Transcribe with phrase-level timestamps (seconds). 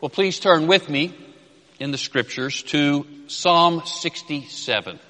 [0.00, 1.12] Well, please turn with me
[1.80, 5.00] in the scriptures to Psalm 67.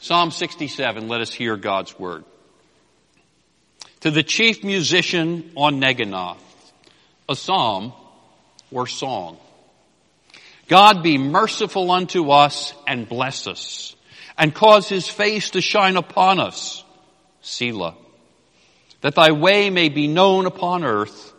[0.00, 2.24] Psalm 67, let us hear God's word.
[4.00, 6.38] To the chief musician on Neginoth,
[7.28, 7.92] a psalm
[8.72, 9.36] or song.
[10.66, 13.94] God be merciful unto us and bless us
[14.38, 16.82] and cause his face to shine upon us.
[17.42, 17.96] Selah.
[19.02, 21.34] That thy way may be known upon earth,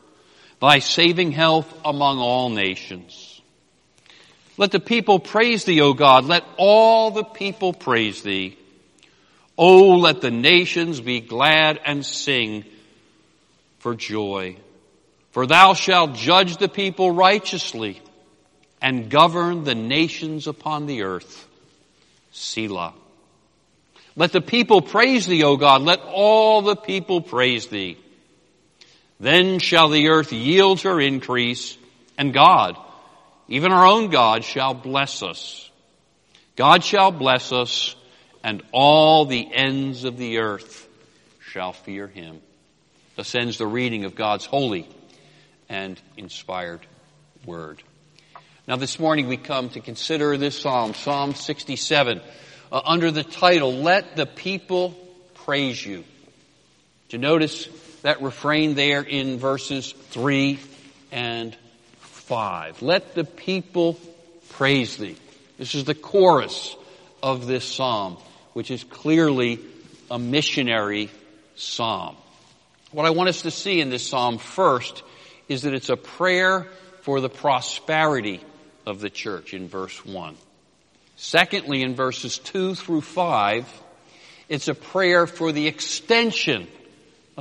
[0.62, 3.42] thy saving health among all nations.
[4.58, 6.26] Let the people praise thee, O God.
[6.26, 8.58] Let all the people praise thee.
[9.58, 12.66] Oh, let the nations be glad and sing
[13.80, 14.56] for joy.
[15.32, 18.02] For thou shalt judge the people righteously
[18.82, 21.48] and govern the nations upon the earth.
[22.32, 22.94] Selah.
[24.16, 25.82] Let the people praise thee, O God.
[25.82, 27.98] Let all the people praise thee.
[29.22, 31.78] Then shall the earth yield her increase,
[32.18, 32.76] and God,
[33.48, 35.70] even our own God, shall bless us.
[36.56, 37.96] God shall bless us,
[38.44, 40.88] and all the ends of the earth
[41.52, 42.42] shall fear him.
[43.16, 44.90] Thus ends the reading of God's holy
[45.70, 46.80] and inspired
[47.46, 47.84] word.
[48.68, 52.22] Now this morning we come to consider this psalm, Psalm 67
[52.72, 54.98] uh, under the title, Let the People
[55.36, 56.06] Praise You.
[57.12, 57.68] You notice
[58.02, 60.60] that refrain there in verses 3
[61.12, 61.56] and
[62.00, 62.82] 5?
[62.82, 64.00] Let the people
[64.50, 65.18] praise thee.
[65.58, 66.76] This is the chorus
[67.22, 68.18] of this psalm,
[68.54, 69.60] which is clearly
[70.10, 71.10] a missionary
[71.56, 72.16] psalm.
[72.92, 75.04] What I want us to see in this psalm first
[75.48, 76.68] is that it's a prayer
[77.02, 78.42] for the prosperity
[78.86, 80.36] of the church in verse 1.
[81.16, 83.82] Secondly, in verses 2 through 5,
[84.50, 86.68] it's a prayer for the extension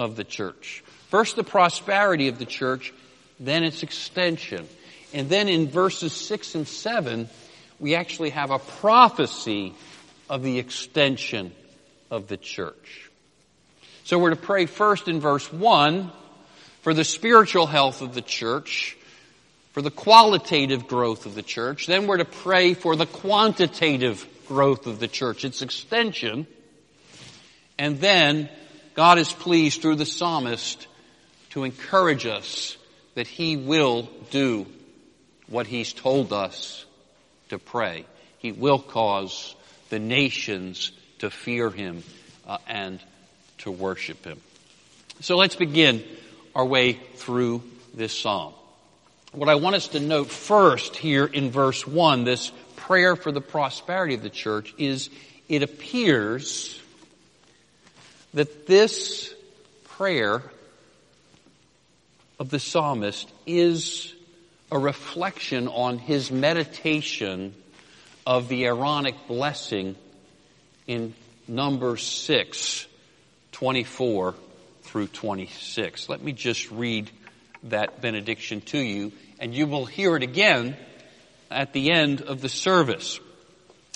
[0.01, 0.83] of the church.
[1.11, 2.95] First, the prosperity of the church,
[3.39, 4.67] then its extension.
[5.13, 7.29] And then in verses 6 and 7,
[7.79, 9.75] we actually have a prophecy
[10.31, 11.53] of the extension
[12.11, 13.11] of the church.
[14.05, 16.11] So we're to pray first in verse 1
[16.81, 18.97] for the spiritual health of the church
[19.73, 21.87] for the qualitative growth of the church.
[21.87, 26.47] Then we're to pray for the quantitative growth of the church, its extension.
[27.79, 28.49] And then
[28.95, 30.87] God is pleased through the psalmist
[31.51, 32.77] to encourage us
[33.15, 34.67] that he will do
[35.49, 36.85] what he's told us
[37.49, 38.07] to pray.
[38.39, 39.55] He will cause
[39.91, 42.03] the nations to fear him
[42.47, 43.01] uh, and
[43.59, 44.41] to worship him.
[45.21, 46.03] So let's begin
[46.55, 47.63] our way through
[47.93, 48.55] this psalm.
[49.33, 53.41] What I want us to note first here in verse 1, this prayer for the
[53.41, 55.11] prosperity of the church, is
[55.49, 56.80] it appears
[58.35, 59.35] that this
[59.85, 60.43] prayer
[62.39, 64.15] of the psalmist is
[64.73, 67.55] a reflection on his meditation
[68.27, 69.97] of the Aaronic blessing
[70.87, 71.15] in
[71.49, 72.87] number 6,
[73.53, 74.35] 24
[74.83, 76.09] through 26.
[76.09, 77.11] Let me just read
[77.65, 80.77] that benediction to you, and you will hear it again
[81.51, 83.21] at the end of the service.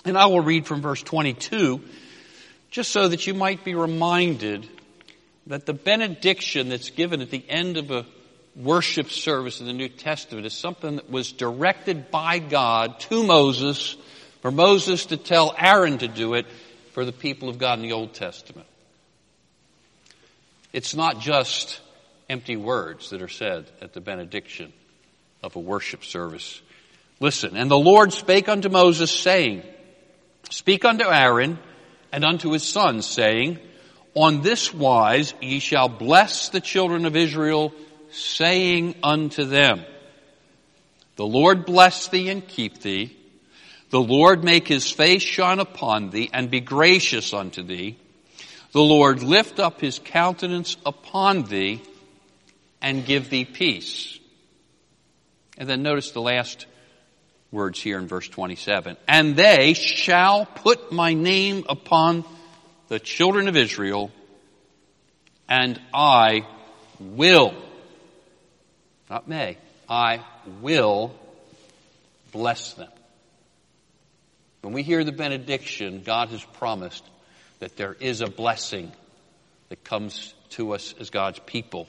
[0.04, 1.80] And I will read from verse 22,
[2.74, 4.68] just so that you might be reminded
[5.46, 8.04] that the benediction that's given at the end of a
[8.56, 13.96] worship service in the New Testament is something that was directed by God to Moses,
[14.42, 16.46] for Moses to tell Aaron to do it
[16.94, 18.66] for the people of God in the Old Testament.
[20.72, 21.80] It's not just
[22.28, 24.72] empty words that are said at the benediction
[25.44, 26.60] of a worship service.
[27.20, 29.62] Listen, and the Lord spake unto Moses saying,
[30.50, 31.60] Speak unto Aaron
[32.14, 33.58] and unto his sons saying,
[34.14, 37.75] On this wise ye shall bless the children of Israel,
[38.12, 39.84] saying unto them,
[41.16, 43.16] The Lord bless thee and keep thee.
[43.91, 47.98] The Lord make his face shine upon thee and be gracious unto thee.
[48.70, 51.82] The Lord lift up his countenance upon thee
[52.81, 54.20] and give thee peace.
[55.58, 56.66] And then notice the last
[57.54, 58.96] words here in verse 27.
[59.08, 62.24] And they shall put my name upon
[62.88, 64.10] the children of Israel,
[65.48, 66.46] and I
[67.00, 67.54] will,
[69.08, 69.56] not may,
[69.88, 70.24] I
[70.60, 71.14] will
[72.32, 72.90] bless them.
[74.62, 77.04] When we hear the benediction, God has promised
[77.60, 78.90] that there is a blessing
[79.68, 81.86] that comes to us as God's people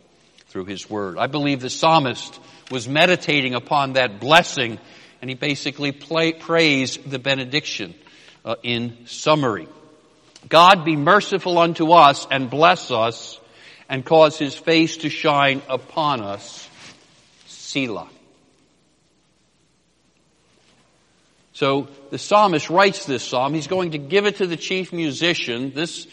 [0.47, 1.17] through His Word.
[1.17, 2.39] I believe the psalmist
[2.69, 4.79] was meditating upon that blessing
[5.25, 7.95] and he basically play, prays the benediction
[8.45, 9.67] uh, in summary.
[10.47, 13.39] God be merciful unto us and bless us
[13.89, 16.69] and cause his face to shine upon us.
[17.47, 18.07] Selah.
[21.53, 23.55] So the psalmist writes this psalm.
[23.55, 25.71] He's going to give it to the chief musician.
[25.73, 26.05] This,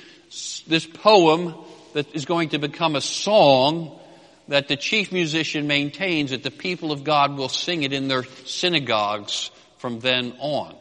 [0.67, 1.55] this poem
[1.93, 4.01] that is going to become a song
[4.49, 8.25] that the chief musician maintains that the people of God will sing it in their
[8.45, 10.75] synagogues from then on.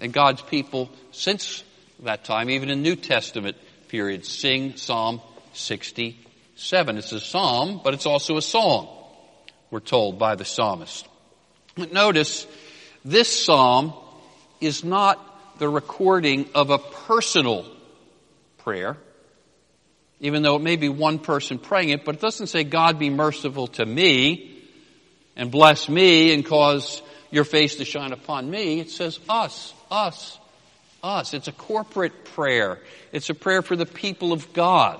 [0.00, 1.62] And God's people, since
[2.00, 3.56] that time, even in New Testament
[3.88, 5.20] period, sing Psalm
[5.52, 6.98] 67.
[6.98, 8.88] It's a psalm, but it's also a song,
[9.70, 11.06] we're told by the psalmist.
[11.76, 12.46] But notice,
[13.04, 13.92] this psalm
[14.60, 17.66] is not the recording of a personal
[18.58, 18.96] prayer,
[20.24, 23.10] even though it may be one person praying it, but it doesn't say, God be
[23.10, 24.58] merciful to me
[25.36, 28.80] and bless me and cause your face to shine upon me.
[28.80, 30.38] It says us, us,
[31.02, 31.34] us.
[31.34, 32.78] It's a corporate prayer.
[33.12, 34.98] It's a prayer for the people of God.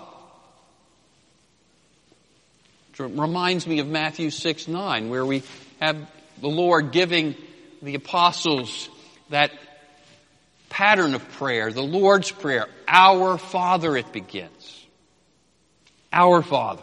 [2.92, 5.42] It reminds me of Matthew 6, 9, where we
[5.80, 5.96] have
[6.42, 7.34] the Lord giving
[7.80, 8.90] the apostles
[9.30, 9.52] that
[10.68, 12.66] pattern of prayer, the Lord's Prayer.
[12.86, 14.50] Our Father it begins.
[16.14, 16.82] Our Father.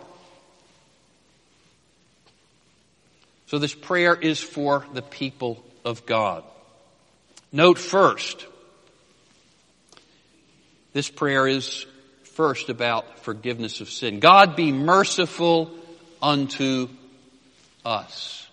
[3.48, 6.44] So this prayer is for the people of God.
[7.52, 8.46] Note first,
[10.94, 11.86] this prayer is
[12.24, 14.20] first about forgiveness of sin.
[14.20, 15.72] God be merciful
[16.22, 16.90] unto
[17.86, 18.48] us.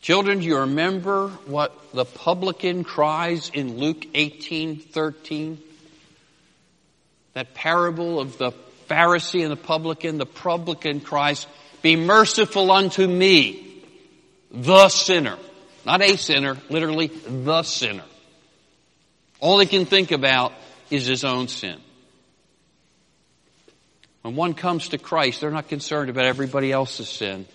[0.00, 5.58] Children, do you remember what the publican cries in Luke 18, 13?
[7.34, 8.52] That parable of the
[8.90, 10.18] Pharisee and the publican.
[10.18, 11.46] The publican cries,
[11.80, 13.84] be merciful unto me,
[14.50, 15.38] the sinner.
[15.86, 18.04] Not a sinner, literally the sinner.
[19.38, 20.52] All he can think about
[20.90, 21.78] is his own sin.
[24.22, 27.46] When one comes to Christ, they're not concerned about everybody else's sin.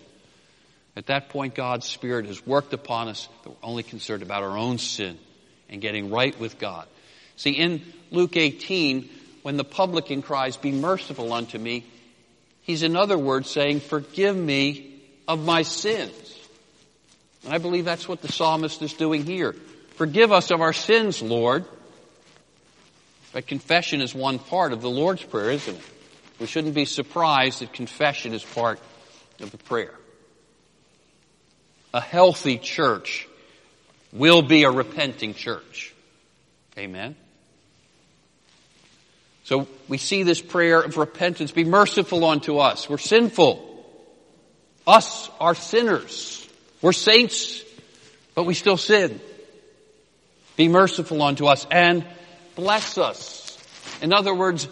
[0.95, 4.57] At that point, God's Spirit has worked upon us that we're only concerned about our
[4.57, 5.19] own sin
[5.69, 6.87] and getting right with God.
[7.35, 9.09] See, in Luke 18,
[9.45, 11.85] when the publican cries, Be merciful unto me,
[12.63, 16.33] he's in other words saying, Forgive me of my sins.
[17.43, 19.55] And I believe that's what the psalmist is doing here.
[19.97, 21.63] Forgive us of our sins, Lord.
[23.33, 25.83] But confession is one part of the Lord's Prayer, isn't it?
[26.39, 28.79] We shouldn't be surprised that confession is part
[29.39, 29.93] of the prayer
[31.93, 33.27] a healthy church
[34.11, 35.93] will be a repenting church.
[36.79, 37.15] Amen.
[39.45, 41.51] So we see this prayer of repentance.
[41.51, 42.89] Be merciful unto us.
[42.89, 43.61] We're sinful.
[44.87, 46.47] Us are sinners.
[46.81, 47.63] We're saints,
[48.33, 49.21] but we still sin.
[50.55, 52.03] Be merciful unto us and
[52.55, 53.57] bless us.
[54.01, 54.67] In other words,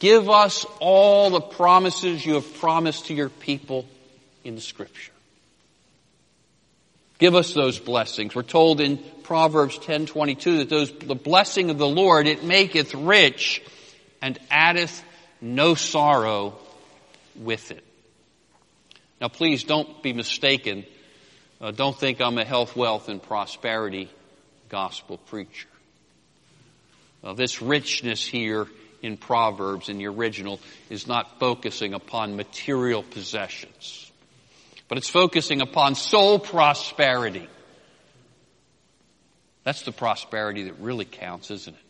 [0.00, 3.86] give us all the promises you have promised to your people
[4.42, 5.12] in the scripture.
[7.18, 8.34] Give us those blessings.
[8.34, 13.62] We're told in Proverbs 10:22 that those the blessing of the Lord it maketh rich
[14.22, 15.02] and addeth
[15.40, 16.58] no sorrow
[17.36, 17.84] with it.
[19.20, 20.84] Now please don't be mistaken.
[21.60, 24.10] Uh, don't think I'm a health, wealth, and prosperity
[24.68, 25.68] gospel preacher.
[27.22, 28.66] Uh, this richness here
[29.02, 34.10] in Proverbs in the original is not focusing upon material possessions
[34.90, 37.48] but it's focusing upon soul prosperity.
[39.62, 41.82] That's the prosperity that really counts, isn't it?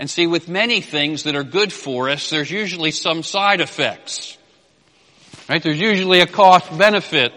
[0.00, 4.38] And see, with many things that are good for us, there's usually some side effects.
[5.46, 5.62] Right?
[5.62, 7.34] There's usually a cost benefit.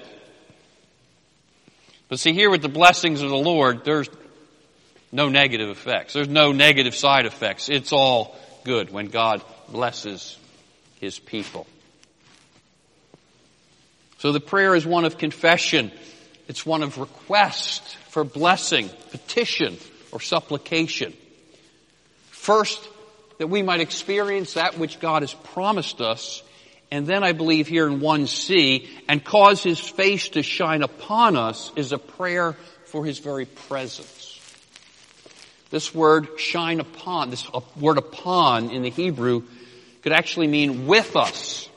[2.08, 4.10] But see, here with the blessings of the Lord, there's
[5.12, 6.14] no negative effects.
[6.14, 7.68] There's no negative side effects.
[7.68, 10.38] It's all good when God blesses
[11.02, 11.68] His people.
[14.20, 15.92] So the prayer is one of confession.
[16.48, 19.76] It's one of request for blessing, petition,
[20.14, 21.14] or supplication.
[22.44, 22.86] First,
[23.38, 26.44] that we might experience that which God has promised us.
[26.92, 31.72] And then I believe here in 1C, and cause His face to shine upon us
[31.78, 32.58] is a prayer
[32.88, 34.38] for His very presence.
[35.70, 39.44] This word shine upon, this uh, word upon in the Hebrew
[40.02, 41.70] could actually mean with us.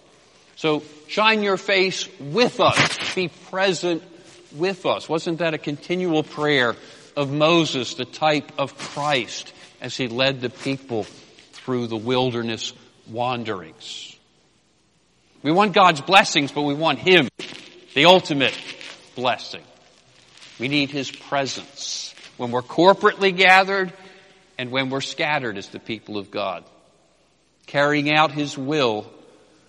[0.56, 3.14] So shine your face with us.
[3.14, 4.02] Be present
[4.56, 5.08] with us.
[5.08, 6.74] Wasn't that a continual prayer
[7.14, 11.04] of Moses, the type of Christ, as he led the people
[11.52, 12.72] through the wilderness
[13.08, 14.16] wanderings?
[15.46, 17.28] We want God's blessings, but we want Him,
[17.94, 18.58] the ultimate
[19.14, 19.62] blessing.
[20.58, 23.92] We need His presence when we're corporately gathered
[24.58, 26.64] and when we're scattered as the people of God.
[27.66, 29.08] Carrying out His will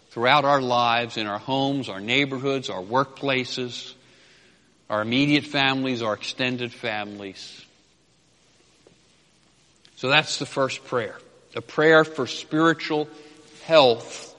[0.09, 3.93] throughout our lives, in our homes, our neighborhoods, our workplaces,
[4.89, 7.66] our immediate families, our extended families.
[9.97, 11.15] So that's the first prayer.
[11.55, 13.09] A prayer for spiritual
[13.65, 14.35] health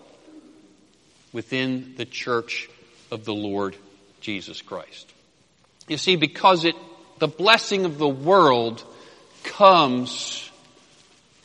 [1.32, 2.70] within the church
[3.10, 3.76] of the Lord
[4.20, 5.12] Jesus Christ.
[5.88, 6.76] You see, because it,
[7.18, 8.84] the blessing of the world
[9.42, 10.48] comes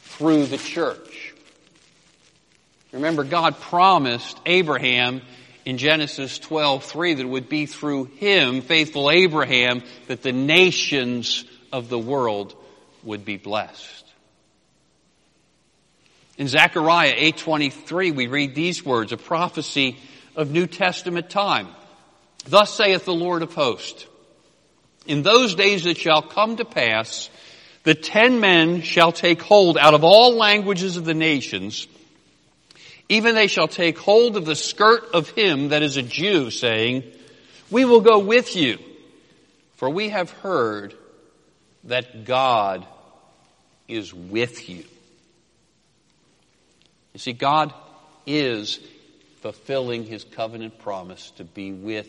[0.03, 1.33] through the church.
[2.91, 5.21] Remember, God promised Abraham
[5.65, 11.89] in Genesis 12:3 that it would be through him, faithful Abraham, that the nations of
[11.89, 12.53] the world
[13.03, 14.02] would be blessed.
[16.37, 19.97] In Zechariah 8:23 we read these words, a prophecy
[20.35, 21.67] of New Testament time.
[22.45, 24.05] Thus saith the Lord of hosts,
[25.05, 27.29] in those days it shall come to pass
[27.83, 31.87] that ten men shall take hold out of all languages of the nations,
[33.09, 37.03] even they shall take hold of the skirt of him that is a Jew, saying,
[37.69, 38.79] We will go with you,
[39.75, 40.95] for we have heard
[41.83, 42.85] that God
[43.87, 44.85] is with you.
[47.13, 47.73] You see, God
[48.25, 48.79] is
[49.41, 52.07] fulfilling his covenant promise to be with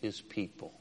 [0.00, 0.72] his people.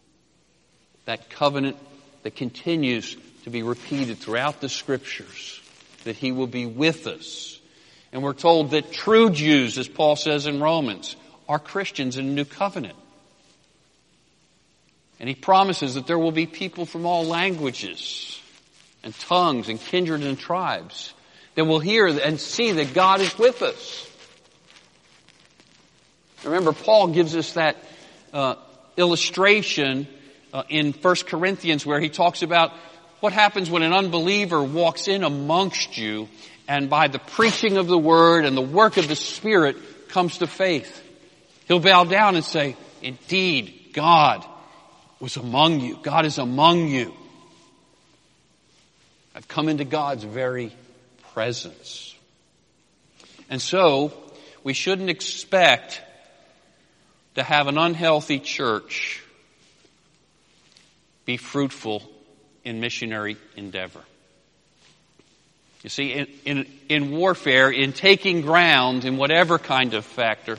[1.05, 1.77] That covenant
[2.23, 5.61] that continues to be repeated throughout the scriptures,
[6.03, 7.59] that he will be with us.
[8.11, 11.15] And we're told that true Jews, as Paul says in Romans,
[11.47, 12.97] are Christians in the new covenant.
[15.19, 18.39] And he promises that there will be people from all languages
[19.03, 21.13] and tongues and kindreds and tribes
[21.59, 24.09] then we'll hear and see that God is with us.
[26.45, 27.75] Remember, Paul gives us that
[28.31, 28.55] uh,
[28.95, 30.07] illustration
[30.53, 32.71] uh, in 1 Corinthians where he talks about
[33.19, 36.29] what happens when an unbeliever walks in amongst you
[36.69, 39.75] and by the preaching of the word and the work of the Spirit
[40.07, 41.03] comes to faith.
[41.67, 44.45] He'll bow down and say, indeed, God
[45.19, 45.99] was among you.
[46.01, 47.13] God is among you.
[49.35, 50.71] I've come into God's very
[51.39, 52.13] presence.
[53.49, 54.11] And so,
[54.65, 56.01] we shouldn't expect
[57.35, 59.23] to have an unhealthy church
[61.23, 62.03] be fruitful
[62.65, 64.01] in missionary endeavor.
[65.81, 70.57] You see, in, in, in, warfare, in taking ground, in whatever kind of factor,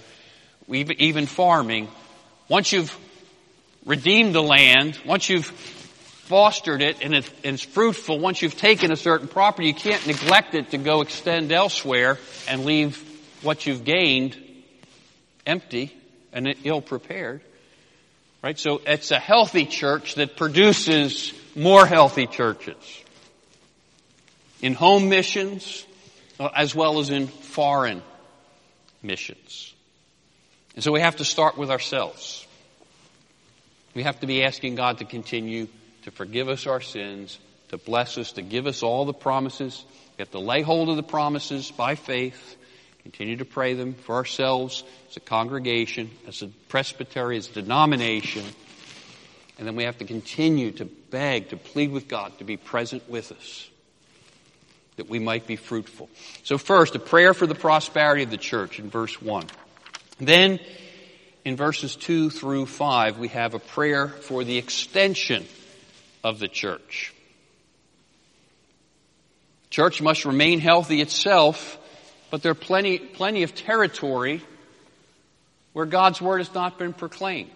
[0.66, 1.88] even farming,
[2.48, 2.96] once you've
[3.84, 5.50] redeemed the land, once you've
[6.30, 10.70] fostered it and, it's fruitful, once you've taken a certain property, you can't neglect it
[10.70, 13.02] to go extend elsewhere and leave
[13.42, 14.38] what you've gained
[15.44, 15.92] empty
[16.32, 17.40] and ill prepared.
[18.44, 18.56] Right?
[18.56, 22.76] So it's a healthy church that produces more healthy churches.
[24.62, 25.84] In home missions,
[26.38, 28.04] uh, as well as in foreign
[29.02, 29.74] missions.
[30.76, 32.46] And so we have to start with ourselves.
[33.94, 35.66] We have to be asking God to continue
[36.10, 37.38] to forgive us our sins,
[37.68, 39.84] to bless us, to give us all the promises.
[40.18, 42.56] We have to lay hold of the promises by faith,
[43.02, 48.44] continue to pray them for ourselves as a congregation, as a presbytery, as a denomination.
[49.58, 53.08] And then we have to continue to beg, to plead with God to be present
[53.08, 53.70] with us,
[54.96, 56.08] that we might be fruitful.
[56.42, 59.46] So first, a prayer for the prosperity of the church in verse 1.
[60.18, 60.58] Then,
[61.44, 65.46] in verses 2 through 5, we have a prayer for the extension
[66.22, 67.14] of the church.
[69.70, 71.78] Church must remain healthy itself,
[72.30, 74.42] but there are plenty, plenty of territory
[75.72, 77.50] where God's word has not been proclaimed.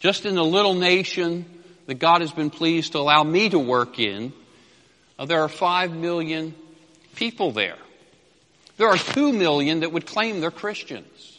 [0.00, 1.44] Just in the little nation
[1.86, 4.32] that God has been pleased to allow me to work in,
[5.18, 6.54] uh, there are five million
[7.14, 7.78] people there.
[8.76, 11.38] There are two million that would claim they're Christians.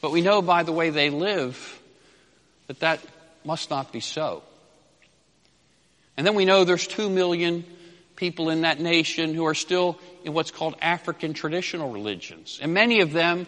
[0.00, 1.80] But we know by the way they live
[2.68, 3.00] that that
[3.44, 4.42] must not be so.
[6.16, 7.64] And then we know there's two million
[8.16, 12.58] people in that nation who are still in what's called African traditional religions.
[12.62, 13.46] And many of them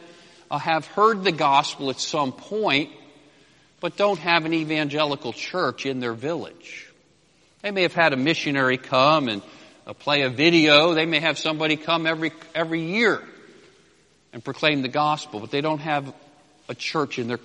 [0.50, 2.90] uh, have heard the gospel at some point,
[3.80, 6.86] but don't have an evangelical church in their village.
[7.62, 9.42] They may have had a missionary come and
[9.86, 10.94] uh, play a video.
[10.94, 13.22] They may have somebody come every, every year
[14.32, 16.12] and proclaim the gospel, but they don't have
[16.68, 17.40] a church in their,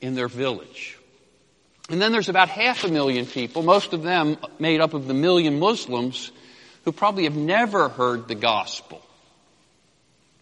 [0.00, 0.98] in their village.
[1.92, 5.12] And then there's about half a million people, most of them made up of the
[5.12, 6.32] million Muslims,
[6.86, 9.02] who probably have never heard the gospel,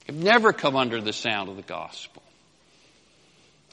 [0.07, 2.23] have never come under the sound of the gospel.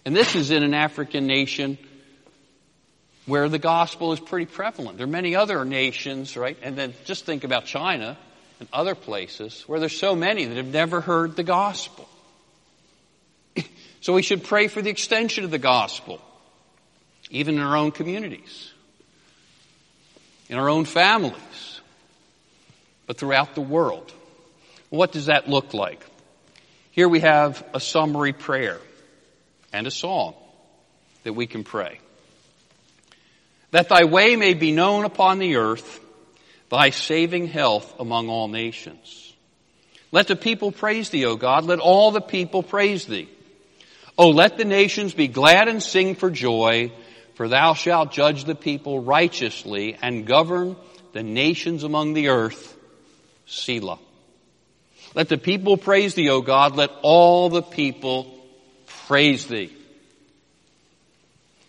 [0.05, 1.77] And this is in an African nation
[3.27, 4.97] where the gospel is pretty prevalent.
[4.97, 6.57] There are many other nations, right?
[6.63, 8.17] And then just think about China
[8.59, 12.09] and other places where there's so many that have never heard the gospel.
[13.99, 16.21] So we should pray for the extension of the gospel
[17.29, 18.71] even in our own communities,
[20.49, 21.81] in our own families,
[23.05, 24.11] but throughout the world.
[24.89, 26.05] What does that look like?
[26.91, 28.79] Here we have a summary prayer
[29.73, 30.35] and a song
[31.23, 31.99] that we can pray.
[33.71, 35.99] That thy way may be known upon the earth,
[36.69, 39.33] thy saving health among all nations.
[40.11, 41.65] Let the people praise thee, O God.
[41.65, 43.29] Let all the people praise thee.
[44.17, 46.91] O let the nations be glad and sing for joy,
[47.37, 50.75] for thou shalt judge the people righteously and govern
[51.13, 52.75] the nations among the earth.
[53.45, 53.99] Selah.
[55.13, 56.75] Let the people praise thee, O God.
[56.75, 58.35] Let all the people
[59.05, 59.71] praise thee.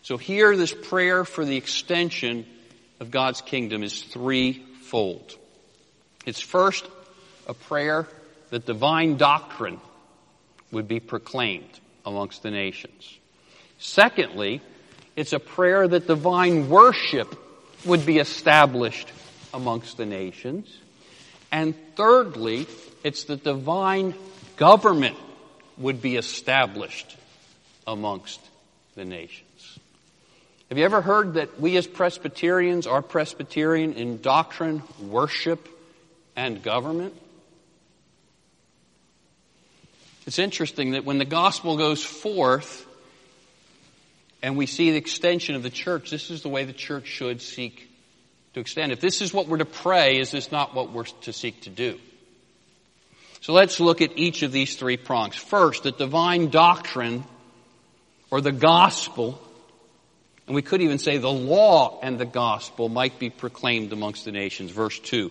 [0.05, 2.47] So here this prayer for the extension
[2.99, 5.37] of God's kingdom is threefold.
[6.25, 6.89] It's first
[7.47, 8.09] a prayer
[8.49, 9.83] that divine doctrine
[10.73, 13.19] would be proclaimed amongst the nations.
[13.79, 14.63] Secondly,
[15.19, 17.37] it's a prayer that divine worship
[17.85, 19.11] would be established
[19.53, 20.73] amongst the nations.
[21.51, 22.69] And thirdly,
[23.03, 24.15] it's that divine
[24.57, 25.17] government
[25.77, 27.17] would be established
[27.85, 28.39] amongst
[28.95, 29.81] the nations.
[30.69, 35.69] Have you ever heard that we as Presbyterians are Presbyterian in doctrine, worship,
[36.37, 37.15] and government?
[40.29, 42.85] It's interesting that when the gospel goes forth
[44.43, 47.43] and we see the extension of the church, this is the way the church should
[47.43, 47.89] seek
[48.55, 48.93] to extend.
[48.93, 51.71] If this is what we're to pray, is this not what we're to seek to
[51.71, 51.99] do?
[53.41, 55.37] So let's look at each of these three prongs.
[55.37, 57.25] First, the divine doctrine
[58.31, 59.41] or the gospel,
[60.47, 64.33] and we could even say the law and the gospel might be proclaimed amongst the
[64.33, 64.71] nations.
[64.71, 65.31] Verse 2.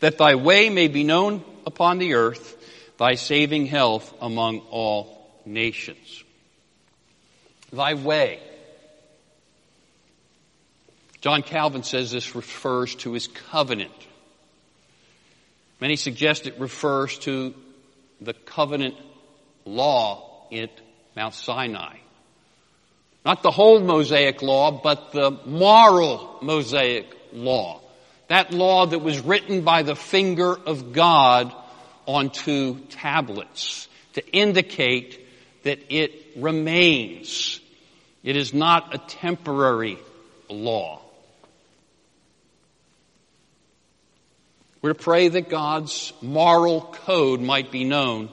[0.00, 2.56] That thy way may be known upon the earth,
[2.98, 6.24] thy saving health among all nations.
[7.72, 8.40] Thy way.
[11.20, 13.92] John Calvin says this refers to his covenant
[15.82, 17.52] Many suggest it refers to
[18.20, 18.94] the covenant
[19.64, 20.70] law at
[21.16, 21.96] Mount Sinai.
[23.24, 27.80] Not the whole Mosaic law, but the moral Mosaic law.
[28.28, 31.52] That law that was written by the finger of God
[32.06, 35.18] onto tablets to indicate
[35.64, 37.60] that it remains.
[38.22, 39.98] It is not a temporary
[40.48, 41.00] law.
[44.80, 48.28] We're to pray that God's moral code might be known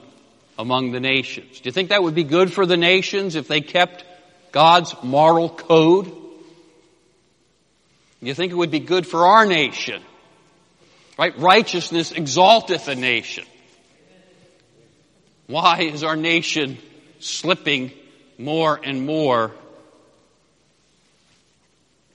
[0.58, 1.60] among the nations.
[1.60, 4.04] Do you think that would be good for the nations if they kept
[4.52, 6.06] God's moral code?
[6.06, 10.02] Do you think it would be good for our nation?
[11.18, 11.36] Right?
[11.38, 13.44] Righteousness exalteth a nation.
[15.46, 16.78] Why is our nation
[17.20, 17.92] slipping
[18.38, 19.52] more and more?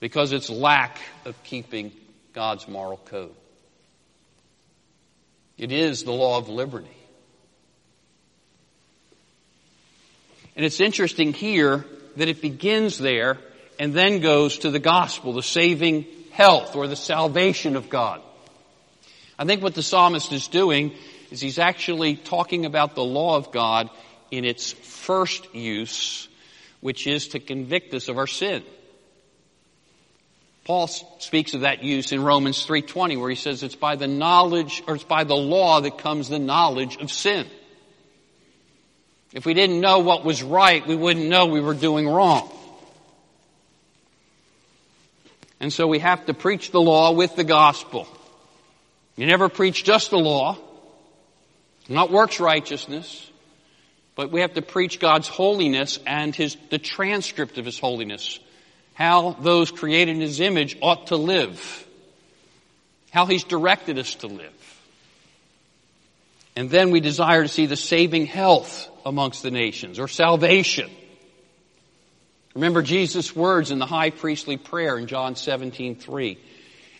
[0.05, 1.91] Because its lack of keeping
[2.31, 3.33] God's moral code.
[5.57, 6.95] It is the law of liberty.
[10.55, 11.87] And it's interesting here
[12.17, 13.39] that it begins there
[13.79, 18.21] and then goes to the gospel, the saving health or the salvation of God.
[19.39, 20.93] I think what the psalmist is doing
[21.31, 23.89] is he's actually talking about the law of God
[24.29, 26.27] in its first use,
[26.79, 28.63] which is to convict us of our sin.
[30.65, 34.81] Paul speaks of that use in Romans 3:20 where he says it's by the knowledge
[34.87, 37.47] or it's by the law that comes the knowledge of sin.
[39.31, 42.51] If we didn't know what was right, we wouldn't know we were doing wrong.
[45.59, 48.07] And so we have to preach the law with the gospel.
[49.17, 50.57] You never preach just the law,
[51.87, 53.29] not works righteousness,
[54.15, 58.39] but we have to preach God's holiness and his, the transcript of his holiness
[58.95, 61.85] how those created in His image ought to live,
[63.11, 64.51] how He's directed us to live.
[66.55, 70.89] And then we desire to see the saving health amongst the nations, or salvation.
[72.55, 76.39] Remember Jesus' words in the high priestly prayer in John 17, 3.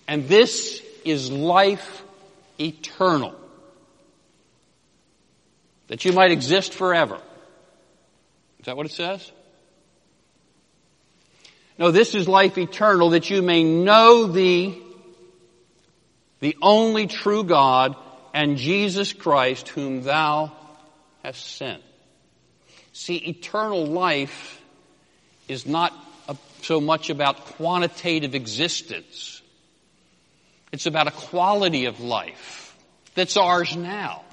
[0.08, 2.04] And this is life
[2.60, 3.34] eternal.
[5.88, 7.16] That you might exist forever.
[8.60, 9.32] Is that what it says?
[11.78, 14.82] No, this is life eternal that you may know thee,
[16.40, 17.96] the only true God,
[18.34, 20.52] and Jesus Christ whom thou
[21.24, 21.82] hast sent.
[22.94, 24.62] See, eternal life
[25.48, 25.94] is not
[26.62, 29.42] so much about quantitative existence.
[30.72, 32.76] It's about a quality of life
[33.14, 34.24] that's ours now.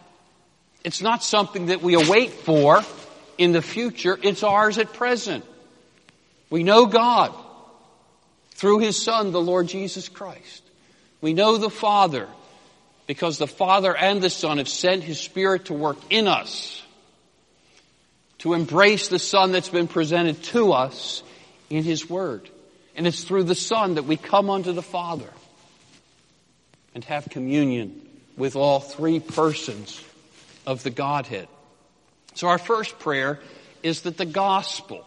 [0.84, 2.82] It's not something that we await for
[3.38, 4.18] in the future.
[4.22, 5.44] It's ours at present.
[6.52, 7.34] We know God.
[8.56, 10.62] through his Son, the Lord Jesus Christ.
[11.20, 12.28] We know the Father
[13.08, 16.80] because the Father and the Son have sent his Spirit to work in us,
[18.38, 21.24] to embrace the Son that's been presented to us
[21.70, 22.48] in his Word.
[22.94, 25.30] And it's through the Son that we come unto the Father
[26.94, 28.00] and have communion
[28.36, 30.00] with all three persons
[30.66, 31.48] of the Godhead.
[32.34, 33.40] So our first prayer
[33.82, 35.04] is that the gospel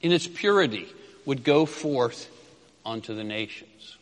[0.00, 0.88] in its purity
[1.24, 2.28] would go forth
[2.84, 3.96] unto the nations.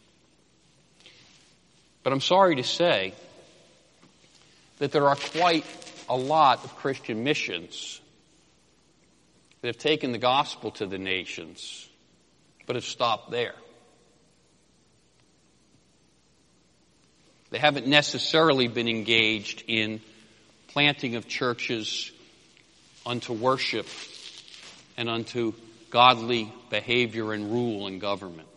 [2.02, 3.14] But I'm sorry to say
[4.78, 5.64] that there are quite
[6.08, 8.00] a lot of Christian missions
[9.60, 11.88] that have taken the gospel to the nations,
[12.66, 13.54] but have stopped there.
[17.50, 20.00] They haven't necessarily been engaged in
[20.68, 22.12] planting of churches
[23.06, 23.86] unto worship
[24.96, 25.54] and unto
[25.90, 28.48] godly behavior and rule and government.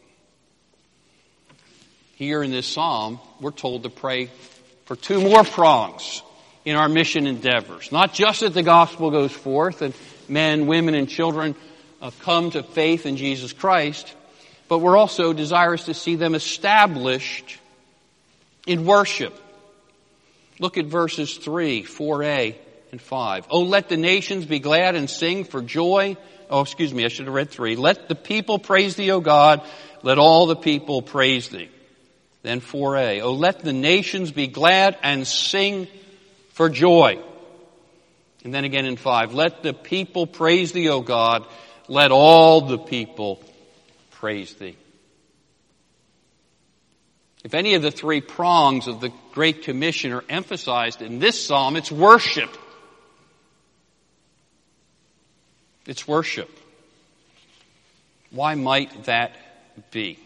[2.16, 4.30] Here in this psalm, we're told to pray
[4.86, 6.22] for two more prongs
[6.66, 7.92] in our mission endeavors.
[7.92, 9.94] Not just that the gospel goes forth and
[10.28, 11.56] men, women, and children
[12.02, 14.14] uh, come to faith in Jesus Christ,
[14.68, 17.58] but we're also desirous to see them established
[18.68, 19.38] in worship.
[20.60, 22.56] Look at verses 3, 4a,
[22.92, 23.48] and 5.
[23.50, 26.18] Oh, let the nations be glad and sing for joy.
[26.52, 27.78] Oh, excuse me, I should have read 3.
[27.78, 29.62] Let the people praise thee, O God.
[30.04, 31.70] Let all the people praise thee.
[32.44, 33.22] Then 4a.
[33.22, 35.88] Oh, let the nations be glad and sing
[36.54, 37.20] for joy.
[38.44, 39.34] And then again in 5.
[39.34, 41.46] Let the people praise thee, O God.
[41.88, 43.42] Let all the people
[44.12, 44.76] praise thee.
[47.46, 51.76] If any of the three prongs of the Great Commission are emphasized in this psalm,
[51.76, 52.50] it's worship.
[55.86, 56.50] It's worship.
[58.30, 59.36] Why might that
[59.92, 60.20] be?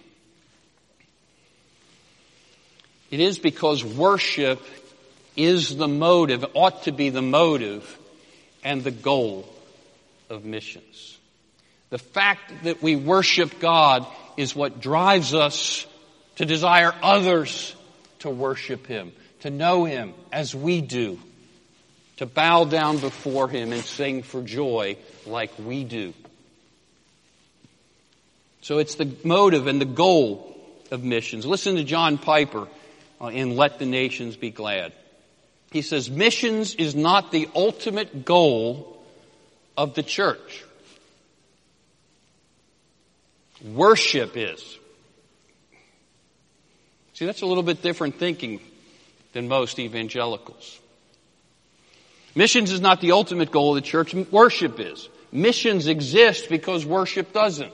[3.11, 4.61] It is because worship
[5.35, 7.97] is the motive, ought to be the motive
[8.63, 9.47] and the goal
[10.29, 11.17] of missions.
[11.89, 14.05] The fact that we worship God
[14.37, 15.85] is what drives us
[16.37, 17.75] to desire others
[18.19, 21.19] to worship Him, to know Him as we do,
[22.17, 26.13] to bow down before Him and sing for joy like we do.
[28.62, 30.58] So it's the motive and the goal
[30.91, 31.45] of missions.
[31.45, 32.67] Listen to John Piper
[33.21, 34.93] uh, in Let the Nations Be Glad.
[35.71, 39.04] He says, missions is not the ultimate goal
[39.78, 40.63] of the church.
[43.63, 44.78] Worship is.
[47.13, 48.60] See, that's a little bit different thinking
[49.34, 50.80] than most evangelicals.
[52.36, 55.10] Missions is not the ultimate goal of the church, worship is.
[55.32, 57.74] Missions exist because worship doesn't.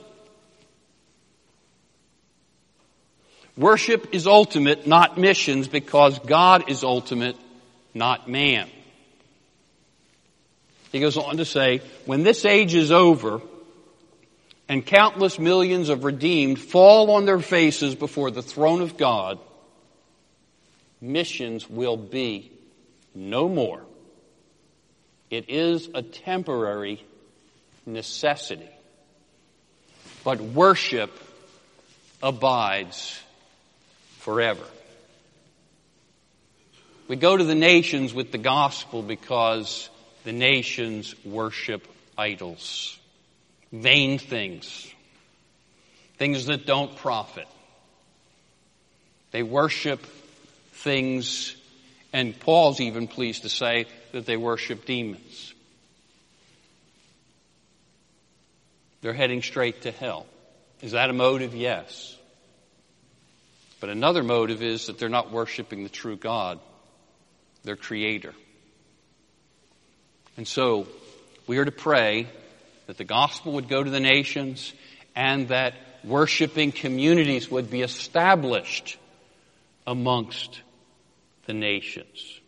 [3.56, 7.36] Worship is ultimate, not missions, because God is ultimate,
[7.92, 8.68] not man.
[10.90, 13.42] He goes on to say, when this age is over,
[14.68, 19.38] and countless millions of redeemed fall on their faces before the throne of God,
[21.00, 22.50] missions will be
[23.14, 23.82] no more.
[25.32, 27.02] It is a temporary
[27.86, 28.68] necessity.
[30.24, 31.10] But worship
[32.22, 33.18] abides
[34.18, 34.62] forever.
[37.08, 39.88] We go to the nations with the gospel because
[40.24, 42.98] the nations worship idols
[43.72, 44.92] vain things,
[46.18, 47.48] things that don't profit.
[49.30, 50.04] They worship
[50.72, 51.56] things,
[52.12, 55.54] and Paul's even pleased to say that they worship demons.
[59.00, 60.26] They're heading straight to hell.
[60.80, 61.54] Is that a motive?
[61.54, 62.16] Yes.
[63.80, 66.60] But another motive is that they're not worshiping the true God,
[67.64, 68.32] their creator.
[70.36, 70.86] And so,
[71.46, 72.28] we are to pray
[72.86, 74.72] that the gospel would go to the nations
[75.14, 78.98] and that worshiping communities would be established
[79.86, 80.60] amongst
[81.46, 82.40] the nations.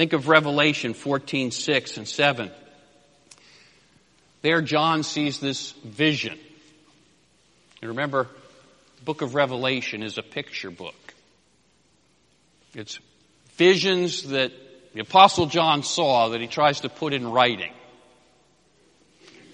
[0.00, 2.50] Think of Revelation 14, 6 and 7.
[4.40, 6.38] There John sees this vision.
[7.82, 8.26] And remember,
[8.96, 10.94] the book of Revelation is a picture book.
[12.74, 12.98] It's
[13.56, 14.52] visions that
[14.94, 17.74] the apostle John saw that he tries to put in writing.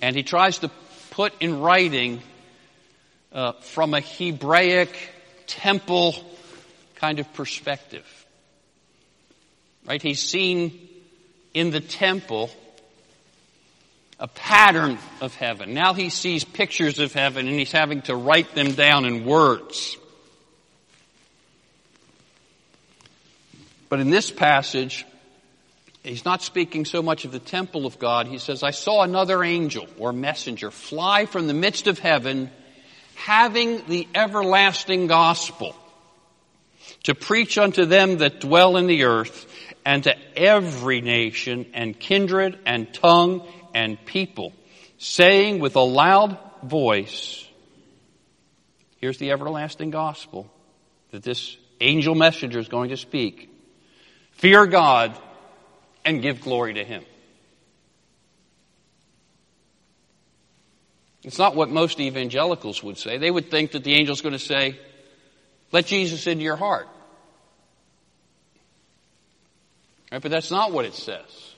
[0.00, 0.70] And he tries to
[1.10, 2.22] put in writing
[3.32, 4.96] uh, from a Hebraic
[5.48, 6.14] temple
[6.94, 8.25] kind of perspective.
[9.86, 10.02] Right?
[10.02, 10.78] He's seen
[11.54, 12.50] in the temple
[14.18, 15.74] a pattern of heaven.
[15.74, 19.96] Now he sees pictures of heaven and he's having to write them down in words.
[23.88, 25.06] But in this passage,
[26.02, 28.26] he's not speaking so much of the temple of God.
[28.26, 32.50] He says, I saw another angel or messenger fly from the midst of heaven
[33.14, 35.76] having the everlasting gospel
[37.04, 39.46] to preach unto them that dwell in the earth
[39.86, 44.52] and to every nation and kindred and tongue and people,
[44.98, 47.48] saying with a loud voice,
[48.96, 50.50] here's the everlasting gospel
[51.12, 53.48] that this angel messenger is going to speak.
[54.32, 55.16] Fear God
[56.04, 57.04] and give glory to Him.
[61.22, 63.18] It's not what most evangelicals would say.
[63.18, 64.80] They would think that the angel's going to say,
[65.70, 66.88] let Jesus into your heart.
[70.10, 70.22] Right?
[70.22, 71.54] But that's not what it says.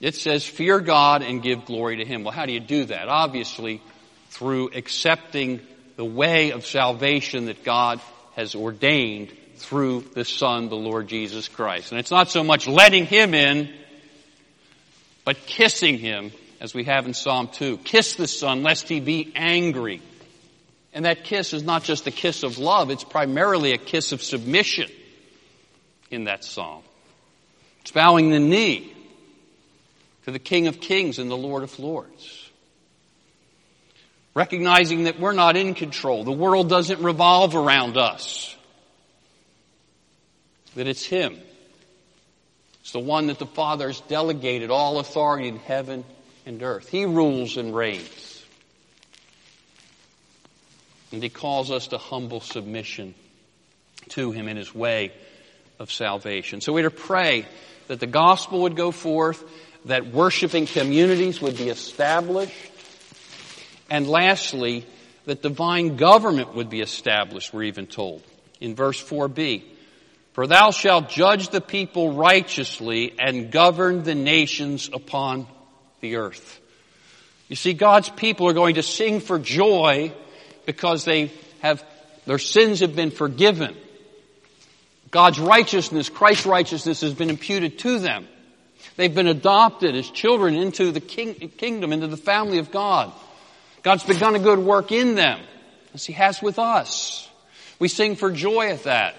[0.00, 2.24] It says, fear God and give glory to Him.
[2.24, 3.08] Well, how do you do that?
[3.08, 3.82] Obviously,
[4.30, 5.60] through accepting
[5.96, 8.00] the way of salvation that God
[8.34, 11.92] has ordained through the Son, the Lord Jesus Christ.
[11.92, 13.70] And it's not so much letting Him in,
[15.24, 17.78] but kissing Him, as we have in Psalm 2.
[17.78, 20.00] Kiss the Son, lest He be angry.
[20.94, 24.22] And that kiss is not just a kiss of love, it's primarily a kiss of
[24.22, 24.90] submission
[26.10, 26.82] in that psalm.
[27.82, 28.92] It's bowing the knee
[30.24, 32.50] to the King of Kings and the Lord of Lords.
[34.34, 36.24] Recognizing that we're not in control.
[36.24, 38.54] The world doesn't revolve around us.
[40.76, 41.36] That it's Him.
[42.80, 46.04] It's the one that the Father has delegated all authority in heaven
[46.46, 46.88] and earth.
[46.88, 48.44] He rules and reigns.
[51.12, 53.14] And He calls us to humble submission
[54.10, 55.12] to Him in His way
[55.80, 56.60] of salvation.
[56.60, 57.46] So we're to pray
[57.88, 59.42] that the gospel would go forth
[59.86, 62.54] that worshiping communities would be established.
[63.88, 64.86] And lastly,
[65.24, 68.22] that divine government would be established, we're even told.
[68.60, 69.62] In verse 4b,
[70.34, 75.46] For thou shalt judge the people righteously and govern the nations upon
[76.00, 76.60] the earth.
[77.48, 80.12] You see, God's people are going to sing for joy
[80.66, 81.82] because they have,
[82.26, 83.74] their sins have been forgiven.
[85.10, 88.28] God's righteousness, Christ's righteousness has been imputed to them.
[88.96, 93.12] They've been adopted as children into the king, kingdom, into the family of God.
[93.82, 95.40] God's begun a good work in them,
[95.94, 97.28] as He has with us.
[97.78, 99.16] We sing for joy at that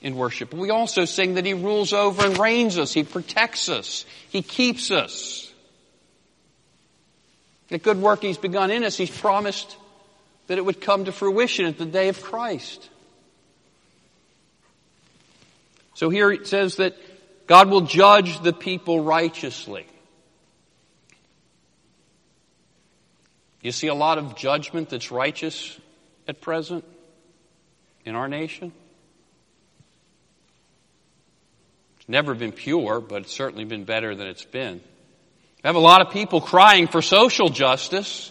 [0.00, 0.52] in worship.
[0.52, 2.92] We also sing that He rules over and reigns us.
[2.92, 4.04] He protects us.
[4.30, 5.52] He keeps us.
[7.68, 9.76] The good work He's begun in us, He's promised
[10.46, 12.88] that it would come to fruition at the day of Christ.
[15.94, 16.96] So here it says that
[17.46, 19.86] God will judge the people righteously.
[23.62, 25.78] You see a lot of judgment that's righteous
[26.28, 26.84] at present
[28.04, 28.72] in our nation?
[31.96, 34.74] It's never been pure, but it's certainly been better than it's been.
[34.74, 38.30] We have a lot of people crying for social justice.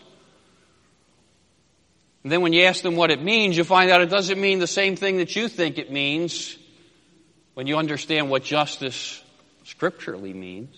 [2.22, 4.60] And then when you ask them what it means, you find out it doesn't mean
[4.60, 6.58] the same thing that you think it means
[7.54, 9.22] when you understand what justice
[9.66, 10.76] scripturally means.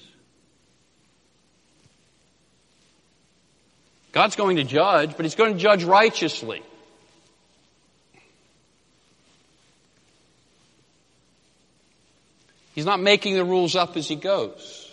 [4.12, 6.64] God's going to judge, but He's going to judge righteously.
[12.74, 14.92] He's not making the rules up as He goes.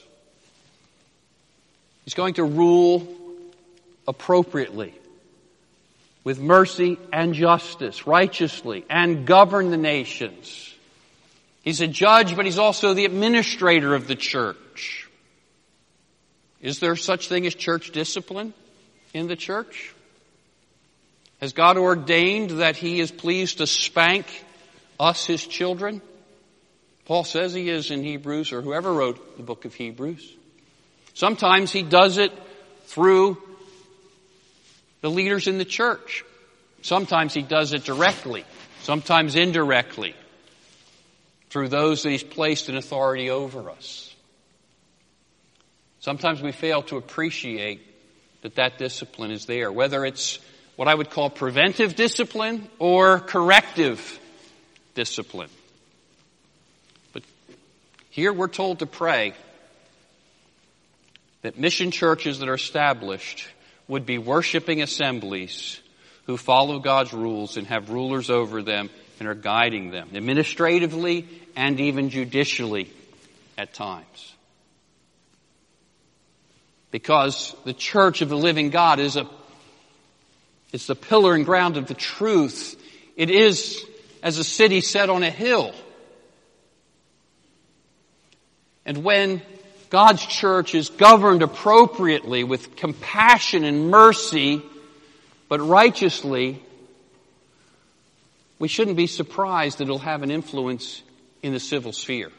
[2.04, 3.06] He's going to rule
[4.06, 4.94] appropriately
[6.24, 10.71] with mercy and justice, righteously, and govern the nations.
[11.62, 15.08] He's a judge, but he's also the administrator of the church.
[16.60, 18.52] Is there such thing as church discipline
[19.14, 19.94] in the church?
[21.40, 24.26] Has God ordained that he is pleased to spank
[24.98, 26.02] us, his children?
[27.04, 30.32] Paul says he is in Hebrews, or whoever wrote the book of Hebrews.
[31.14, 32.32] Sometimes he does it
[32.86, 33.38] through
[35.00, 36.24] the leaders in the church.
[36.82, 38.44] Sometimes he does it directly,
[38.82, 40.14] sometimes indirectly
[41.52, 44.14] through those that He's placed in authority over us.
[46.00, 47.86] Sometimes we fail to appreciate
[48.40, 50.38] that that discipline is there, whether it's
[50.76, 54.18] what I would call preventive discipline or corrective
[54.94, 55.50] discipline.
[57.12, 57.22] But
[58.08, 59.34] here we're told to pray
[61.42, 63.46] that mission churches that are established
[63.88, 65.78] would be worshiping assemblies
[66.24, 71.78] who follow God's rules and have rulers over them and are guiding them administratively and
[71.80, 72.90] even judicially
[73.56, 74.34] at times.
[76.90, 79.26] Because the church of the living God is a,
[80.72, 82.78] it's the pillar and ground of the truth.
[83.16, 83.84] It is
[84.22, 85.74] as a city set on a hill.
[88.84, 89.42] And when
[89.90, 94.62] God's church is governed appropriately with compassion and mercy,
[95.48, 96.62] but righteously,
[98.62, 101.02] we shouldn't be surprised that it'll have an influence
[101.42, 102.30] in the civil sphere.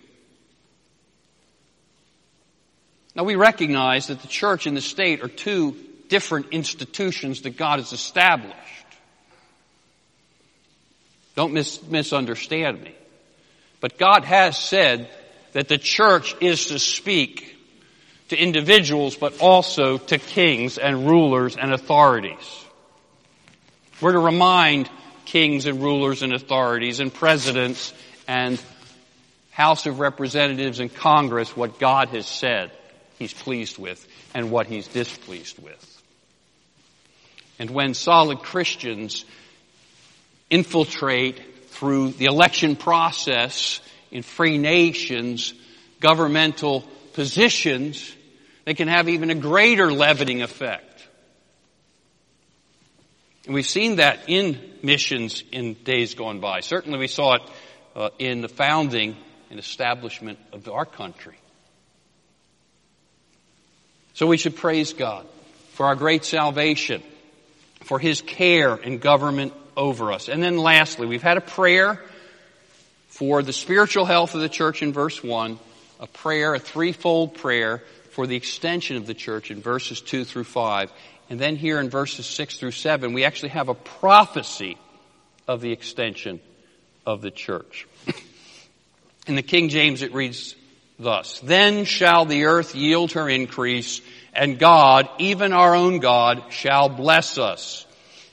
[3.14, 5.76] Now we recognize that the church and the state are two
[6.08, 8.56] different institutions that God has established.
[11.36, 12.96] Don't mis- misunderstand me.
[13.82, 15.10] But God has said
[15.52, 17.58] that the church is to speak
[18.30, 22.66] to individuals, but also to kings and rulers and authorities.
[24.00, 24.90] We're to remind
[25.26, 27.94] kings and rulers and authorities and presidents
[28.28, 28.62] and
[29.52, 32.72] House of Representatives and Congress what God has said
[33.20, 35.90] he's pleased with and what he's displeased with.
[37.60, 39.26] And when solid Christians
[40.50, 43.80] infiltrate through the election process
[44.12, 45.54] in free nations
[46.00, 46.84] governmental
[47.14, 48.14] positions,
[48.66, 50.93] they can have even a greater leavening effect.
[53.46, 56.62] And we've seen that in missions in days gone by.
[56.62, 57.42] Certainly we saw it
[57.96, 59.18] uh, in the founding
[59.50, 61.36] and establishment of our country.
[64.14, 65.26] So we should praise God
[65.74, 67.04] for our great salvation,
[67.82, 70.30] for His care and government over us.
[70.30, 72.00] And then lastly, we've had a prayer
[73.08, 75.60] for the spiritual health of the church in verse 1,
[76.00, 80.44] a prayer, a threefold prayer for the extension of the church in verses 2 through
[80.44, 80.92] 5.
[81.30, 84.78] And then here in verses 6 through 7, we actually have a prophecy
[85.48, 86.40] of the extension
[87.06, 87.88] of the church.
[89.28, 90.56] In the King James it reads
[91.00, 94.02] thus, Then shall the earth yield her increase,
[94.34, 97.86] and God, even our own God, shall bless us.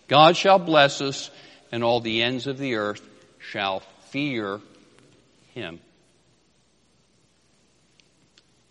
[0.08, 1.30] God shall bless us,
[1.70, 3.06] and all the ends of the earth
[3.38, 4.60] shall fear
[5.54, 5.80] him.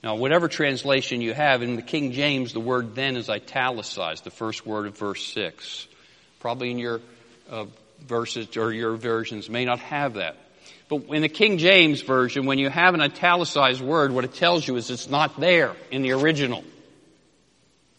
[0.02, 4.32] Now, whatever translation you have, in the King James, the word then is italicized, the
[4.32, 5.88] first word of verse 6.
[6.40, 7.02] Probably in your
[7.50, 7.66] uh,
[8.08, 10.38] verses or your versions may not have that.
[10.88, 14.68] But in the King James Version, when you have an italicized word, what it tells
[14.68, 16.64] you is it's not there in the original.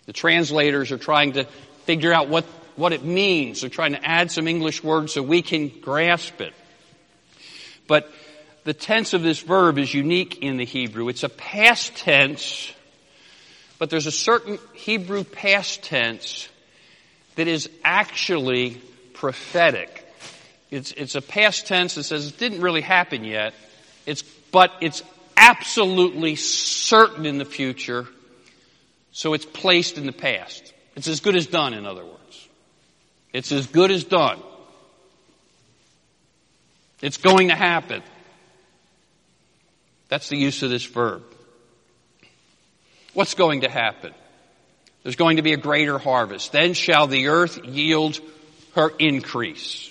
[0.07, 1.45] The translators are trying to
[1.85, 3.61] figure out what, what it means.
[3.61, 6.53] They're trying to add some English words so we can grasp it.
[7.87, 8.11] But
[8.65, 11.09] the tense of this verb is unique in the Hebrew.
[11.09, 12.73] It's a past tense,
[13.79, 16.49] but there's a certain Hebrew past tense
[17.37, 18.81] that is actually
[19.15, 20.07] prophetic.
[20.71, 23.55] It's, it's a past tense that says it didn't really happen yet.
[24.07, 25.03] It's, but it's
[25.37, 28.07] absolutely certain in the future.
[29.13, 30.73] So it's placed in the past.
[30.97, 32.49] It's as good as done, in other words.
[33.33, 34.41] It's as good as done.
[37.01, 38.03] It's going to happen.
[40.11, 41.23] That's the use of this verb.
[43.15, 44.13] What's going to happen?
[45.03, 46.53] There's going to be a greater harvest.
[46.53, 48.21] Then shall the earth yield
[48.75, 49.89] her increase.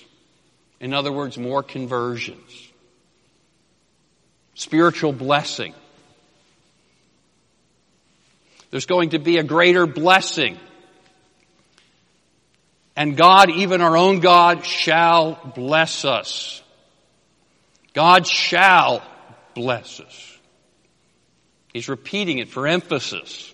[0.80, 2.68] In other words, more conversions.
[4.54, 5.74] Spiritual blessing.
[8.72, 10.60] There's going to be a greater blessing.
[12.96, 16.62] And God, even our own God, shall bless us.
[17.94, 19.02] God shall
[19.60, 20.38] bless us.
[21.74, 23.54] He's repeating it for emphasis.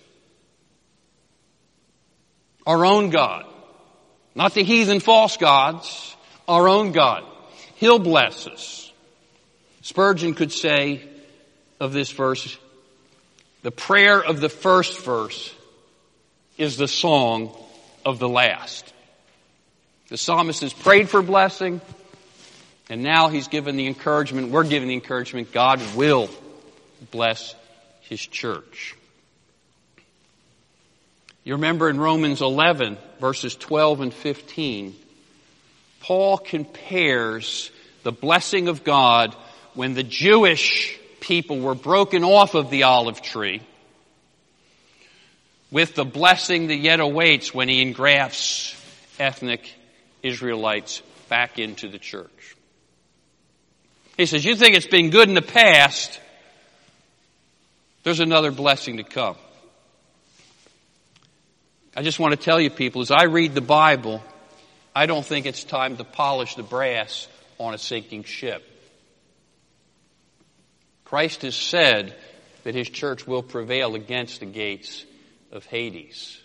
[2.68, 3.46] Our own God.
[4.36, 6.16] Not the heathen false gods
[6.48, 7.24] our own God.
[7.78, 8.94] He'll bless us.
[9.82, 11.02] Spurgeon could say
[11.80, 12.56] of this verse,
[13.64, 15.56] the prayer of the first verse
[16.56, 17.50] is the song
[18.06, 18.94] of the last.
[20.10, 21.82] The psalmist has prayed for blessing,
[22.90, 26.30] and now he's given the encouragement, we're given the encouragement, God will
[27.12, 27.56] bless
[28.02, 28.96] his church.
[31.44, 34.96] You remember in Romans 11, verses 12 and 15,
[36.00, 37.72] Paul compares
[38.04, 39.36] the blessing of God
[39.74, 43.62] when the Jewish people were broken off of the olive tree
[45.72, 48.76] with the blessing that yet awaits when he engrafts
[49.20, 49.74] ethnic
[50.22, 52.56] Israelites back into the church.
[54.18, 56.20] He says, you think it's been good in the past,
[58.04, 59.36] there's another blessing to come.
[61.96, 64.22] I just want to tell you people, as I read the Bible,
[64.96, 68.64] I don't think it's time to polish the brass on a sinking ship.
[71.04, 72.16] Christ has said
[72.64, 75.06] that his church will prevail against the gates
[75.52, 76.40] of Hades.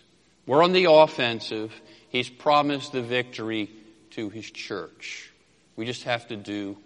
[0.45, 1.73] We're on the offensive.
[2.09, 3.69] He's promised the victory
[4.11, 5.31] to his church.
[5.75, 6.77] We just have to do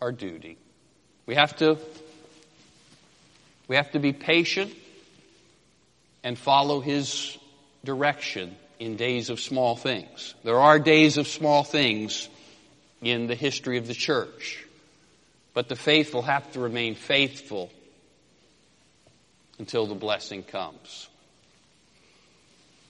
[0.00, 0.58] our duty.
[1.26, 1.78] We have to
[3.68, 4.74] we have to be patient
[6.22, 7.38] and follow his
[7.84, 10.34] direction in days of small things.
[10.44, 12.28] There are days of small things
[13.02, 14.64] in the history of the church.
[15.54, 17.70] But the faithful have to remain faithful
[19.58, 21.08] until the blessing comes.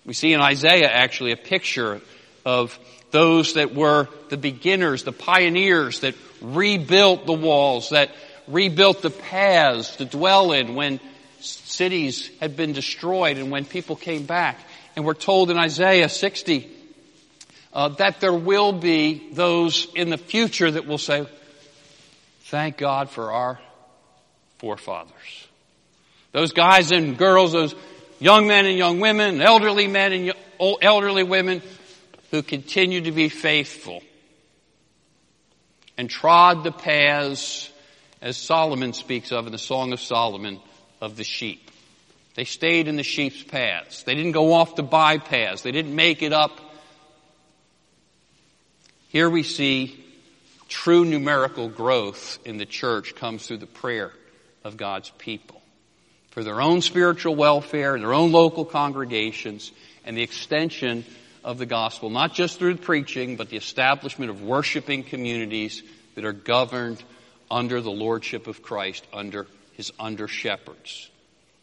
[0.06, 2.00] We see in Isaiah actually a picture
[2.44, 2.78] of
[3.10, 6.14] those that were the beginners, the pioneers that
[6.44, 8.10] rebuilt the walls, that
[8.46, 11.00] rebuilt the paths to dwell in when
[11.40, 14.58] cities had been destroyed and when people came back.
[14.96, 16.70] And we're told in Isaiah 60
[17.72, 21.26] uh, that there will be those in the future that will say,
[22.44, 23.58] thank God for our
[24.58, 25.48] forefathers.
[26.32, 27.74] Those guys and girls, those
[28.20, 30.32] young men and young women, elderly men and
[30.82, 31.62] elderly women
[32.30, 34.02] who continue to be faithful
[35.96, 37.70] and trod the paths
[38.20, 40.60] as Solomon speaks of in the Song of Solomon
[41.00, 41.70] of the sheep.
[42.34, 44.02] They stayed in the sheep's paths.
[44.02, 45.62] They didn't go off the bypaths.
[45.62, 46.58] They didn't make it up.
[49.08, 50.04] Here we see
[50.68, 54.10] true numerical growth in the church comes through the prayer
[54.64, 55.62] of God's people
[56.30, 59.70] for their own spiritual welfare, their own local congregations,
[60.04, 61.04] and the extension
[61.44, 65.82] of the gospel, not just through preaching, but the establishment of worshiping communities
[66.14, 67.02] that are governed
[67.50, 71.10] under the lordship of Christ, under his under shepherds.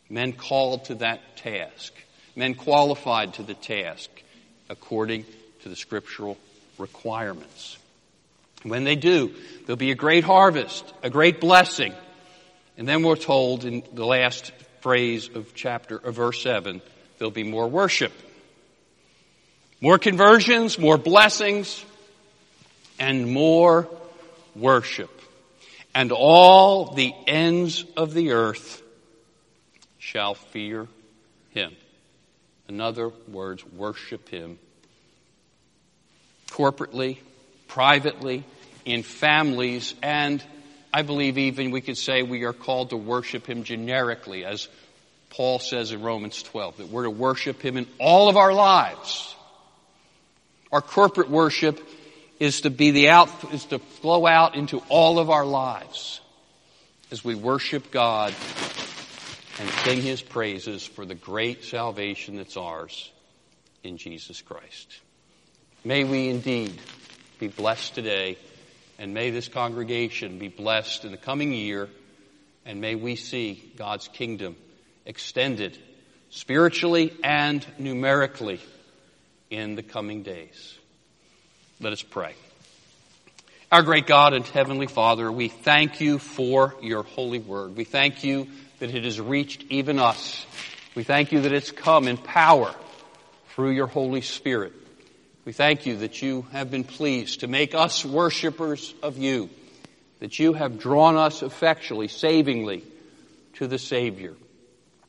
[0.09, 1.93] Men called to that task,
[2.35, 4.09] men qualified to the task
[4.69, 5.25] according
[5.63, 6.37] to the scriptural
[6.77, 7.77] requirements.
[8.63, 9.33] When they do,
[9.65, 11.93] there'll be a great harvest, a great blessing.
[12.77, 14.51] And then we're told in the last
[14.81, 16.81] phrase of chapter, of verse 7,
[17.17, 18.11] there'll be more worship.
[19.81, 21.83] More conversions, more blessings,
[22.99, 23.87] and more
[24.55, 25.09] worship.
[25.93, 28.81] And all the ends of the earth
[29.97, 30.87] shall fear
[31.49, 31.75] him.
[32.69, 34.59] In other words, worship him
[36.51, 37.17] corporately,
[37.67, 38.43] privately,
[38.85, 40.43] in families, and
[40.93, 44.67] I believe even we could say we are called to worship Him generically, as
[45.29, 49.35] Paul says in Romans 12, that we're to worship Him in all of our lives.
[50.71, 51.79] Our corporate worship
[52.39, 56.21] is to be the out, is to flow out into all of our lives
[57.11, 58.33] as we worship God
[59.59, 63.11] and sing His praises for the great salvation that's ours
[63.83, 65.01] in Jesus Christ.
[65.83, 66.79] May we indeed
[67.37, 68.37] be blessed today
[68.97, 71.89] and may this congregation be blessed in the coming year,
[72.67, 74.55] and may we see God's kingdom
[75.07, 75.75] extended
[76.29, 78.61] spiritually and numerically
[79.51, 80.77] in the coming days.
[81.79, 82.33] Let us pray.
[83.71, 87.75] Our great God and Heavenly Father, we thank you for your holy word.
[87.75, 88.47] We thank you
[88.79, 90.45] that it has reached even us.
[90.95, 92.73] We thank you that it's come in power
[93.49, 94.73] through your Holy Spirit.
[95.45, 99.49] We thank you that you have been pleased to make us worshipers of you,
[100.19, 102.83] that you have drawn us effectually, savingly
[103.55, 104.33] to the Savior.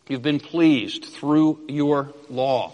[0.08, 2.72] You've been pleased through your law,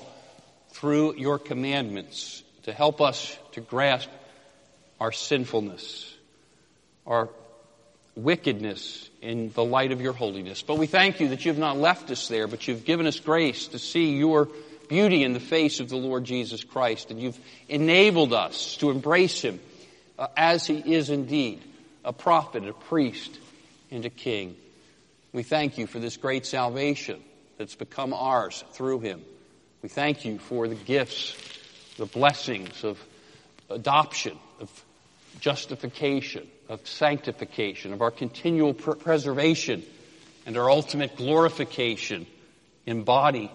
[0.71, 4.09] through your commandments, to help us to grasp
[5.01, 6.14] our sinfulness,
[7.07, 7.29] our
[8.14, 10.62] wickedness in the light of your holiness.
[10.62, 13.69] But we thank you that you've not left us there, but you've given us grace
[13.69, 14.49] to see your
[14.89, 17.39] beauty in the face of the Lord Jesus Christ, and you've
[17.69, 19.61] enabled us to embrace him
[20.19, 21.62] uh, as he is indeed
[22.05, 23.39] a prophet, a priest,
[23.91, 24.57] and a king.
[25.33, 27.23] We thank you for this great salvation
[27.59, 29.23] that's become ours through him.
[29.83, 31.37] We thank you for the gifts,
[31.97, 33.03] the blessings of
[33.70, 34.85] adoption, of
[35.41, 39.85] justification, of sanctification, of our continual preservation,
[40.47, 42.26] and our ultimate glorification
[42.87, 43.51] in body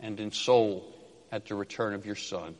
[0.00, 0.84] and in soul
[1.30, 2.54] at the return of your Son.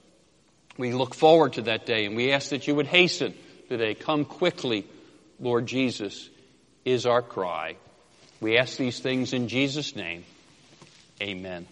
[0.79, 3.35] We look forward to that day and we ask that you would hasten
[3.69, 3.95] today.
[3.95, 4.87] Come quickly,
[5.41, 6.29] Lord Jesus,
[6.85, 7.77] is our cry.
[8.41, 10.25] We ask these things in Jesus' name.
[11.21, 11.67] Amen.